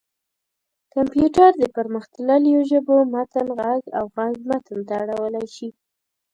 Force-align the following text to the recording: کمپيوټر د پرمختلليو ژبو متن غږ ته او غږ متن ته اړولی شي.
کمپيوټر 0.93 1.49
د 1.57 1.63
پرمختلليو 1.75 2.59
ژبو 2.71 2.95
متن 3.13 3.47
غږ 3.59 3.79
ته 3.85 3.91
او 3.99 4.05
غږ 4.15 4.33
متن 4.49 4.79
ته 4.87 4.93
اړولی 5.03 5.45
شي. 5.55 5.69